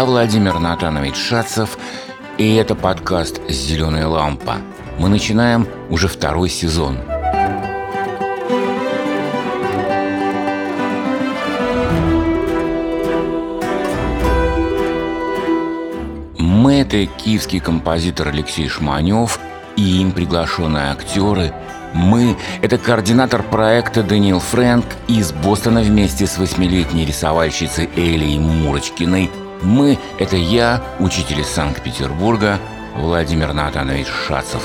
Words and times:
Я 0.00 0.06
Владимир 0.06 0.58
Натанович 0.58 1.14
Шацев, 1.14 1.76
и 2.38 2.54
это 2.54 2.74
подкаст 2.74 3.38
«Зеленая 3.50 4.06
лампа». 4.06 4.56
Мы 4.98 5.10
начинаем 5.10 5.68
уже 5.90 6.08
второй 6.08 6.48
сезон. 6.48 6.96
Мы– 16.38 16.74
это 16.80 17.04
киевский 17.04 17.60
композитор 17.60 18.28
Алексей 18.28 18.68
Шманев 18.68 19.38
и 19.76 20.00
им 20.00 20.12
приглашенные 20.12 20.92
актеры– 20.92 21.52
мы– 21.92 22.36
это 22.62 22.78
координатор 22.78 23.42
проекта 23.42 24.02
Даниил 24.02 24.38
Фрэнк 24.38 24.86
из 25.08 25.32
Бостона 25.32 25.80
вместе 25.80 26.26
с 26.26 26.38
восьмилетней 26.38 27.04
рисовальщицей 27.04 27.90
Элей 27.96 28.38
Мурочкиной. 28.38 29.28
Мы– 29.62 29.98
это 30.18 30.36
я, 30.36 30.82
учитель 30.98 31.40
из 31.40 31.48
Санкт-Петербурга, 31.48 32.58
Владимир 32.96 33.52
Натанович 33.52 34.06
Шацев. 34.06 34.62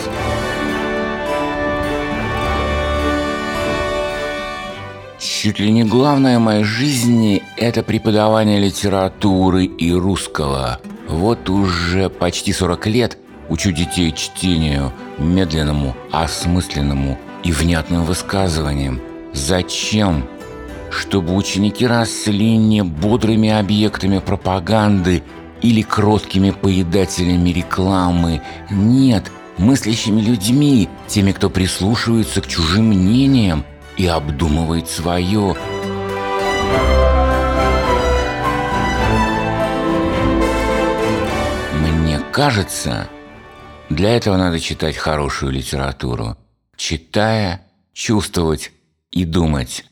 Чуть 5.20 5.60
ли 5.60 5.72
не 5.72 5.84
главное 5.84 6.40
в 6.40 6.42
моей 6.42 6.64
жизни– 6.64 7.44
это 7.58 7.84
преподавание 7.84 8.60
литературы 8.60 9.66
и 9.66 9.92
русского. 9.92 10.80
Вот 11.10 11.50
уже 11.50 12.10
почти 12.10 12.54
40 12.54 12.88
лет 12.88 13.18
учу 13.50 13.72
детей 13.72 14.12
чтению, 14.14 14.94
медленному, 15.18 15.96
осмысленному 16.12 17.20
и 17.44 17.52
внятным 17.52 18.06
высказываниям. 18.06 19.02
Зачем? 19.34 20.26
Чтобы 20.92 21.36
ученики 21.36 21.86
росли 21.86 22.58
не 22.58 22.84
бодрыми 22.84 23.50
объектами 23.50 24.20
пропаганды 24.20 25.24
или 25.62 25.82
кроткими 25.82 26.52
поедателями 26.52 27.50
рекламы. 27.50 28.42
Нет, 28.70 29.32
мыслящими 29.58 30.22
людьми, 30.22 30.90
теми, 31.08 31.32
кто 31.32 31.50
прислушивается 31.50 32.42
к 32.42 32.48
чужим 32.48 32.88
мнениям 32.88 33.66
и 33.98 34.06
обдумывает 34.08 34.90
свое. 34.90 35.56
Мне 41.74 42.20
кажется, 42.32 43.08
для 43.90 44.16
этого 44.16 44.38
надо 44.38 44.60
читать 44.60 44.98
хорошую 44.98 45.52
литературу. 45.52 46.38
Читая, 46.76 47.66
чувствовать 47.94 48.72
и 49.12 49.24
думать. 49.24 49.86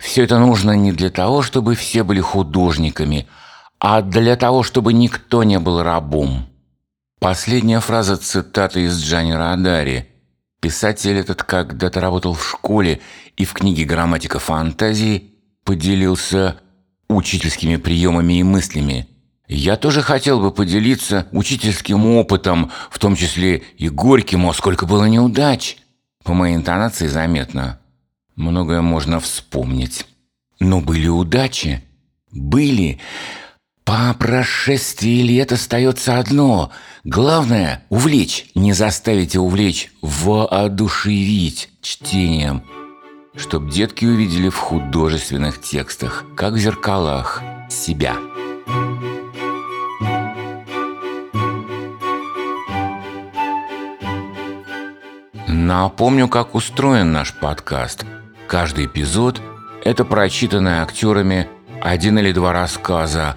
Все 0.00 0.24
это 0.24 0.38
нужно 0.38 0.72
не 0.72 0.92
для 0.92 1.10
того, 1.10 1.42
чтобы 1.42 1.74
все 1.74 2.02
были 2.04 2.20
художниками, 2.20 3.28
а 3.78 4.00
для 4.00 4.34
того, 4.34 4.62
чтобы 4.62 4.94
никто 4.94 5.44
не 5.44 5.58
был 5.58 5.82
рабом. 5.82 6.46
Последняя 7.20 7.80
фраза 7.80 8.16
цитаты 8.16 8.84
из 8.84 8.98
Джани 8.98 9.32
Радари. 9.32 10.08
Писатель 10.60 11.18
этот 11.18 11.42
когда-то 11.42 12.00
работал 12.00 12.32
в 12.32 12.48
школе 12.48 13.00
и 13.36 13.44
в 13.44 13.52
книге 13.52 13.84
«Грамматика 13.84 14.38
фантазии» 14.38 15.34
поделился 15.64 16.56
учительскими 17.08 17.76
приемами 17.76 18.40
и 18.40 18.42
мыслями. 18.42 19.06
Я 19.48 19.76
тоже 19.76 20.00
хотел 20.00 20.40
бы 20.40 20.50
поделиться 20.50 21.26
учительским 21.32 22.06
опытом, 22.16 22.70
в 22.90 22.98
том 22.98 23.16
числе 23.16 23.58
и 23.76 23.90
горьким, 23.90 24.46
о, 24.46 24.54
сколько 24.54 24.86
было 24.86 25.04
неудач. 25.04 25.76
По 26.24 26.32
моей 26.32 26.56
интонации 26.56 27.06
заметно. 27.06 27.80
Многое 28.40 28.80
можно 28.80 29.20
вспомнить. 29.20 30.06
Но 30.60 30.80
были 30.80 31.08
удачи. 31.08 31.84
Были. 32.32 32.98
По 33.84 34.14
прошествии 34.18 35.20
лет 35.20 35.52
остается 35.52 36.18
одно. 36.18 36.72
Главное– 37.04 37.84
увлечь, 37.90 38.46
не 38.54 38.72
заставить 38.72 39.36
а 39.36 39.42
увлечь, 39.42 39.92
воодушевить 40.00 41.68
чтением. 41.82 42.62
Чтоб 43.36 43.68
детки 43.68 44.06
увидели 44.06 44.48
в 44.48 44.56
художественных 44.56 45.60
текстах, 45.60 46.24
как 46.34 46.54
в 46.54 46.58
зеркалах, 46.58 47.42
себя. 47.68 48.16
Напомню, 55.46 56.26
как 56.26 56.54
устроен 56.54 57.12
наш 57.12 57.34
подкаст. 57.34 58.06
Каждый 58.50 58.86
эпизод– 58.86 59.40
это 59.84 60.04
прочитанное 60.04 60.82
актерами 60.82 61.48
один 61.80 62.18
или 62.18 62.32
два 62.32 62.52
рассказа. 62.52 63.36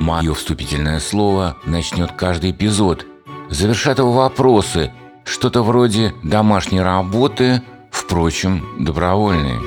Мое 0.00 0.34
вступительное 0.34 0.98
слово 0.98 1.56
начнет 1.64 2.10
каждый 2.10 2.50
эпизод. 2.50 3.06
Завершат 3.50 4.00
его 4.00 4.10
вопросы, 4.10 4.92
что-то 5.24 5.62
вроде 5.62 6.12
домашней 6.24 6.80
работы, 6.80 7.62
впрочем, 7.92 8.66
добровольные. 8.80 9.60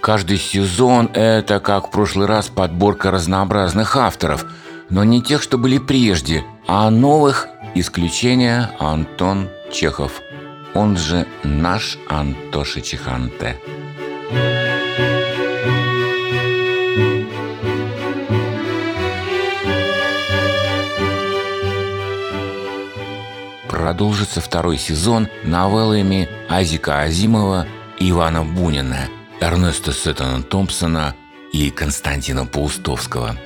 Каждый 0.00 0.38
сезон– 0.38 1.10
это, 1.14 1.58
как 1.58 1.88
в 1.88 1.90
прошлый 1.90 2.28
раз, 2.28 2.46
подборка 2.46 3.10
разнообразных 3.10 3.96
авторов, 3.96 4.46
но 4.88 5.02
не 5.02 5.20
тех, 5.20 5.42
что 5.42 5.58
были 5.58 5.78
прежде, 5.78 6.44
а 6.68 6.88
новых– 6.90 7.48
исключение 7.74 8.70
Антон 8.78 9.48
Чехов, 9.72 10.22
он 10.74 10.96
же 10.96 11.26
наш 11.42 11.98
Антоша 12.08 12.80
Чеханте. 12.80 13.58
Продолжится 23.68 24.40
второй 24.40 24.78
сезон 24.78 25.28
новеллами 25.44 26.28
Азика 26.48 27.00
Азимова 27.02 27.66
Ивана 27.98 28.44
Бунина, 28.44 29.08
Эрнеста 29.40 29.92
Сеттона 29.92 30.42
Томпсона 30.42 31.14
и 31.52 31.70
Константина 31.70 32.44
Паустовского, 32.44 33.36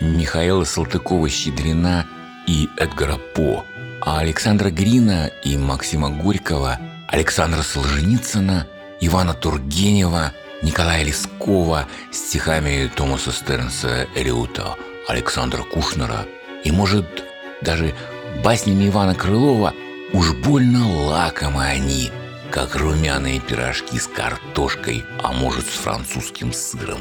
Михаила 0.00 0.64
Салтыкова-Щедрина 0.64 2.06
и 2.46 2.68
Эдгара 2.78 3.18
По– 3.34 3.64
а 4.00 4.18
Александра 4.18 4.70
Грина 4.70 5.30
и 5.44 5.56
Максима 5.56 6.10
Горького, 6.10 6.78
Александра 7.08 7.62
Солженицына, 7.62 8.66
Ивана 9.00 9.34
Тургенева, 9.34 10.32
Николая 10.62 11.02
Лескова 11.04 11.86
стихами 12.12 12.90
Томаса 12.94 13.32
Стернса 13.32 14.06
Элиота, 14.14 14.76
Александра 15.08 15.62
Кушнера 15.62 16.26
и, 16.64 16.70
может, 16.70 17.24
даже 17.62 17.94
баснями 18.44 18.88
Ивана 18.88 19.14
Крылова 19.14 19.74
уж 20.12 20.32
больно 20.34 20.86
лакомы 21.06 21.64
они, 21.64 22.10
как 22.50 22.76
румяные 22.76 23.40
пирожки 23.40 23.98
с 23.98 24.06
картошкой, 24.06 25.04
а 25.22 25.32
может, 25.32 25.66
с 25.66 25.78
французским 25.78 26.52
сыром. 26.52 27.00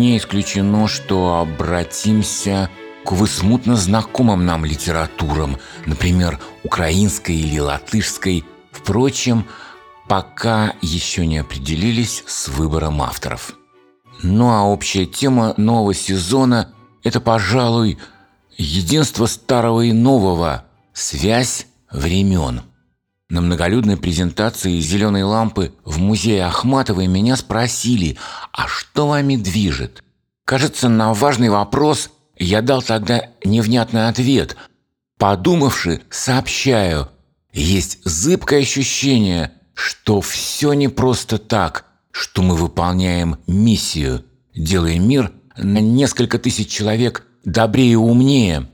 Не 0.00 0.16
исключено, 0.16 0.88
что 0.88 1.40
обратимся 1.40 2.70
к 3.04 3.12
высмутно 3.12 3.76
знакомым 3.76 4.46
нам 4.46 4.64
литературам, 4.64 5.58
например, 5.84 6.40
украинской 6.64 7.36
или 7.36 7.58
латышской. 7.58 8.42
Впрочем, 8.72 9.44
пока 10.08 10.72
еще 10.80 11.26
не 11.26 11.36
определились 11.36 12.24
с 12.26 12.48
выбором 12.48 13.02
авторов. 13.02 13.52
Ну 14.22 14.48
а 14.48 14.62
общая 14.62 15.04
тема 15.04 15.52
нового 15.58 15.92
сезона– 15.92 16.72
это, 17.04 17.20
пожалуй, 17.20 17.98
единство 18.56 19.26
старого 19.26 19.82
и 19.82 19.92
нового, 19.92 20.64
связь 20.94 21.66
времен. 21.90 22.62
На 23.30 23.40
многолюдной 23.40 23.96
презентации 23.96 24.80
«Зеленой 24.80 25.22
лампы» 25.22 25.72
в 25.84 25.98
музее 26.00 26.46
Ахматовой 26.46 27.06
меня 27.06 27.36
спросили, 27.36 28.18
а 28.50 28.66
что 28.66 29.06
вами 29.06 29.36
движет? 29.36 30.02
Кажется, 30.44 30.88
на 30.88 31.14
важный 31.14 31.48
вопрос 31.48 32.10
я 32.36 32.60
дал 32.60 32.82
тогда 32.82 33.28
невнятный 33.44 34.08
ответ. 34.08 34.56
Подумавши, 35.16 36.02
сообщаю, 36.10 37.08
есть 37.52 38.00
зыбкое 38.04 38.62
ощущение, 38.62 39.52
что 39.74 40.20
все 40.20 40.72
не 40.72 40.88
просто 40.88 41.38
так, 41.38 41.84
что 42.10 42.42
мы 42.42 42.56
выполняем 42.56 43.36
миссию, 43.46 44.24
делая 44.56 44.98
мир 44.98 45.30
на 45.56 45.78
несколько 45.78 46.40
тысяч 46.40 46.68
человек 46.68 47.24
добрее 47.44 47.92
и 47.92 47.94
умнее. 47.94 48.68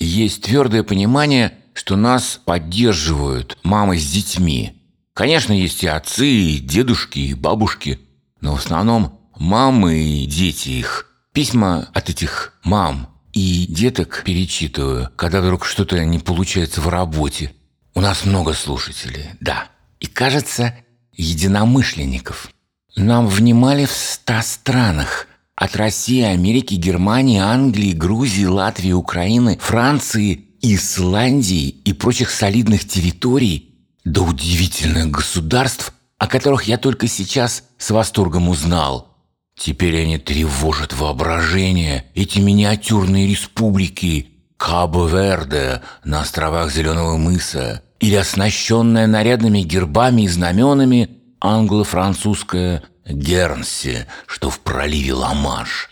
Есть 0.00 0.42
твердое 0.42 0.82
понимание– 0.82 1.54
что 1.72 1.96
нас 1.96 2.40
поддерживают 2.44 3.58
мамы 3.62 3.98
с 3.98 4.10
детьми. 4.10 4.76
Конечно, 5.14 5.52
есть 5.52 5.82
и 5.82 5.86
отцы, 5.86 6.26
и 6.26 6.58
дедушки, 6.58 7.18
и 7.18 7.34
бабушки, 7.34 7.98
но 8.40 8.54
в 8.54 8.58
основном 8.58 9.20
мамы 9.36 9.98
и 9.98 10.26
дети 10.26 10.70
их. 10.70 11.06
Письма 11.32 11.88
от 11.94 12.10
этих 12.10 12.54
мам 12.64 13.08
и 13.32 13.66
деток 13.68 14.22
перечитываю, 14.24 15.10
когда 15.16 15.40
вдруг 15.40 15.64
что-то 15.64 16.04
не 16.04 16.18
получается 16.18 16.80
в 16.80 16.88
работе. 16.88 17.52
У 17.94 18.00
нас 18.00 18.24
много 18.24 18.52
слушателей, 18.54 19.26
да. 19.40 19.68
И 20.00 20.06
кажется, 20.06 20.74
единомышленников. 21.12 22.50
Нам 22.96 23.28
внимали 23.28 23.84
в 23.84 23.92
ста 23.92 24.42
странах. 24.42 25.26
От 25.54 25.76
России, 25.76 26.22
Америки, 26.22 26.74
Германии, 26.74 27.38
Англии, 27.38 27.92
Грузии, 27.92 28.46
Латвии, 28.46 28.92
Украины, 28.92 29.58
Франции, 29.60 30.46
Исландии 30.62 31.68
и 31.68 31.92
прочих 31.92 32.30
солидных 32.30 32.86
территорий 32.86 33.74
до 34.04 34.22
удивительных 34.22 35.10
государств, 35.10 35.92
о 36.18 36.26
которых 36.26 36.64
я 36.64 36.78
только 36.78 37.08
сейчас 37.08 37.64
с 37.78 37.90
восторгом 37.90 38.48
узнал. 38.48 39.08
Теперь 39.56 40.02
они 40.02 40.18
тревожат 40.18 40.92
воображение, 40.92 42.06
эти 42.14 42.38
миниатюрные 42.38 43.26
республики 43.26 44.28
Кабо-Верде 44.56 45.82
на 46.04 46.22
островах 46.22 46.72
Зеленого 46.72 47.16
мыса 47.16 47.82
или 47.98 48.14
оснащенная 48.14 49.06
нарядными 49.06 49.60
гербами 49.60 50.22
и 50.22 50.28
знаменами 50.28 51.10
англо-французская 51.40 52.82
Гернси, 53.06 54.06
что 54.26 54.50
в 54.50 54.60
проливе 54.60 55.14
Ла-Манш. 55.14 55.89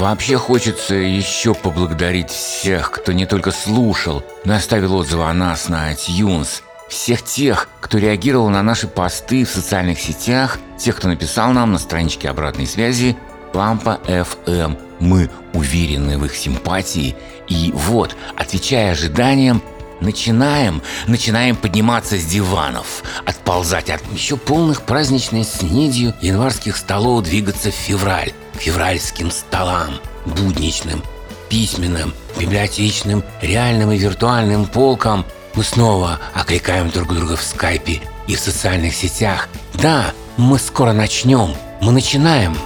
Вообще 0.00 0.38
хочется 0.38 0.94
еще 0.94 1.52
поблагодарить 1.52 2.30
всех, 2.30 2.90
кто 2.90 3.12
не 3.12 3.26
только 3.26 3.50
слушал, 3.50 4.24
но 4.46 4.54
и 4.54 4.56
оставил 4.56 4.94
отзывы 4.94 5.24
о 5.24 5.34
нас 5.34 5.68
на 5.68 5.92
iTunes, 5.92 6.62
всех 6.88 7.22
тех, 7.22 7.68
кто 7.80 7.98
реагировал 7.98 8.48
на 8.48 8.62
наши 8.62 8.88
посты 8.88 9.44
в 9.44 9.50
социальных 9.50 10.00
сетях, 10.00 10.58
тех, 10.78 10.96
кто 10.96 11.08
написал 11.08 11.52
нам 11.52 11.72
на 11.72 11.78
страничке 11.78 12.30
обратной 12.30 12.66
связи 12.66 13.14
Лампа 13.52 14.00
FM. 14.06 14.78
Мы 15.00 15.28
уверены 15.52 16.16
в 16.16 16.24
их 16.24 16.34
симпатии. 16.34 17.14
И 17.46 17.70
вот, 17.74 18.16
отвечая 18.36 18.92
ожиданиям, 18.92 19.62
начинаем, 20.00 20.80
начинаем 21.08 21.56
подниматься 21.56 22.16
с 22.16 22.24
диванов, 22.24 23.02
отползать 23.26 23.90
от 23.90 24.00
еще 24.14 24.38
полных 24.38 24.80
праздничной 24.80 25.44
снедью 25.44 26.14
январских 26.22 26.78
столов, 26.78 27.24
двигаться 27.24 27.70
в 27.70 27.74
февраль, 27.74 28.32
февральским 28.60 29.30
столам, 29.30 29.94
будничным, 30.26 31.02
письменным, 31.48 32.12
библиотечным, 32.38 33.24
реальным 33.40 33.90
и 33.90 33.98
виртуальным 33.98 34.66
полкам. 34.66 35.24
Мы 35.54 35.64
снова 35.64 36.20
окликаем 36.34 36.90
друг 36.90 37.12
друга 37.14 37.36
в 37.36 37.42
скайпе 37.42 38.00
и 38.28 38.36
в 38.36 38.40
социальных 38.40 38.94
сетях. 38.94 39.48
Да, 39.74 40.12
мы 40.36 40.58
скоро 40.58 40.92
начнем, 40.92 41.54
мы 41.80 41.92
начинаем. 41.92 42.56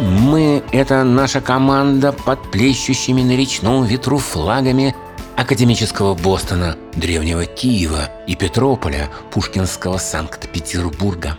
Мы– 0.00 0.62
это 0.72 1.02
наша 1.04 1.40
команда 1.40 2.12
под 2.12 2.50
плещущими 2.50 3.22
на 3.22 3.36
речном 3.36 3.84
ветру 3.84 4.18
флагами 4.18 4.94
академического 5.36 6.14
Бостона, 6.14 6.76
древнего 6.94 7.44
Киева 7.44 8.10
и 8.26 8.36
Петрополя, 8.36 9.10
пушкинского 9.32 9.98
Санкт-Петербурга. 9.98 11.38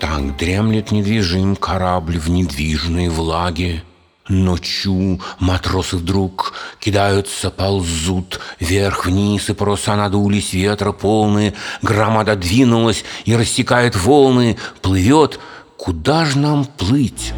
Так 0.00 0.36
дремлет 0.38 0.90
недвижим 0.90 1.56
корабль 1.56 2.18
в 2.18 2.30
недвижной 2.30 3.08
влаге, 3.08 3.82
Ночью 4.30 5.20
матросы 5.40 5.96
вдруг 5.96 6.52
кидаются, 6.78 7.50
ползут 7.50 8.38
Вверх-вниз, 8.60 9.50
и 9.50 9.54
паруса 9.54 9.96
надулись, 9.96 10.52
ветра 10.52 10.92
полные, 10.92 11.54
Громада 11.82 12.36
двинулась 12.36 13.04
и 13.24 13.34
рассекает 13.34 13.96
волны, 13.96 14.56
Плывет, 14.82 15.40
куда 15.76 16.24
ж 16.26 16.36
нам 16.36 16.64
плыть? 16.64 17.32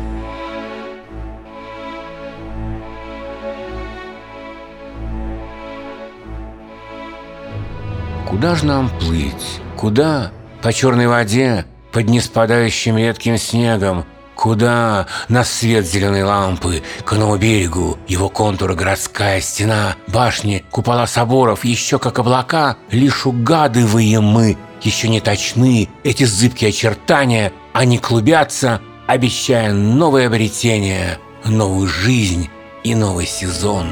Куда 8.28 8.54
ж 8.54 8.64
нам 8.64 8.90
плыть? 9.00 9.60
Куда? 9.78 10.30
По 10.60 10.74
черной 10.74 11.06
воде, 11.06 11.64
под 11.90 12.10
неспадающим 12.10 12.98
редким 12.98 13.38
снегом, 13.38 14.04
Куда? 14.42 15.06
На 15.28 15.44
свет 15.44 15.86
зеленой 15.86 16.24
лампы, 16.24 16.82
к 17.04 17.12
новому 17.12 17.36
берегу, 17.36 17.96
его 18.08 18.28
контуры 18.28 18.74
городская 18.74 19.40
стена, 19.40 19.94
башни, 20.08 20.64
купола 20.68 21.06
соборов, 21.06 21.64
еще 21.64 22.00
как 22.00 22.18
облака, 22.18 22.76
лишь 22.90 23.24
угадываем 23.24 24.24
мы, 24.24 24.58
еще 24.82 25.08
не 25.08 25.20
точны 25.20 25.88
эти 26.02 26.24
зыбкие 26.24 26.70
очертания, 26.70 27.52
они 27.72 27.98
клубятся, 27.98 28.80
обещая 29.06 29.72
новое 29.72 30.26
обретение, 30.26 31.20
новую 31.44 31.86
жизнь 31.86 32.50
и 32.82 32.96
новый 32.96 33.26
сезон. 33.26 33.86